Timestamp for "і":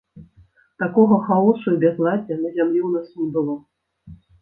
1.75-1.79